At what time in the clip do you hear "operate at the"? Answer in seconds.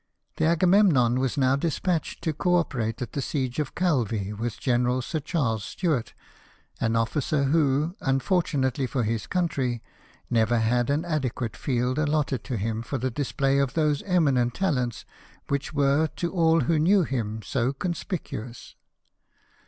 2.55-3.21